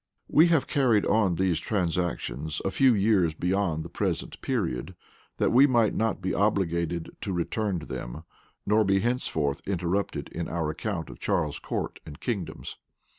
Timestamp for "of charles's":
11.11-11.59